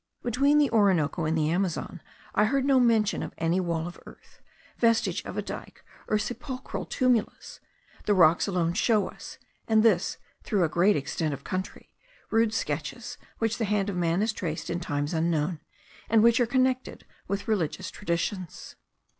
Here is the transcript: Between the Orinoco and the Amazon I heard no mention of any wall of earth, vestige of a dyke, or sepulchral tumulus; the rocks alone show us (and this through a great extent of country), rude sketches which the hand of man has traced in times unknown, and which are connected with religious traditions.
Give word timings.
Between 0.23 0.57
the 0.57 0.71
Orinoco 0.71 1.25
and 1.25 1.37
the 1.37 1.51
Amazon 1.51 2.01
I 2.33 2.45
heard 2.45 2.65
no 2.65 2.79
mention 2.79 3.21
of 3.21 3.35
any 3.37 3.59
wall 3.59 3.85
of 3.85 3.99
earth, 4.07 4.41
vestige 4.79 5.23
of 5.25 5.37
a 5.37 5.43
dyke, 5.43 5.85
or 6.07 6.17
sepulchral 6.17 6.87
tumulus; 6.87 7.59
the 8.05 8.15
rocks 8.15 8.47
alone 8.47 8.73
show 8.73 9.07
us 9.07 9.37
(and 9.67 9.83
this 9.83 10.17
through 10.41 10.63
a 10.63 10.69
great 10.69 10.95
extent 10.95 11.35
of 11.35 11.43
country), 11.43 11.93
rude 12.31 12.51
sketches 12.51 13.19
which 13.37 13.59
the 13.59 13.65
hand 13.65 13.91
of 13.91 13.95
man 13.95 14.21
has 14.21 14.33
traced 14.33 14.71
in 14.71 14.79
times 14.79 15.13
unknown, 15.13 15.59
and 16.09 16.23
which 16.23 16.39
are 16.39 16.47
connected 16.47 17.05
with 17.27 17.47
religious 17.47 17.91
traditions. 17.91 18.75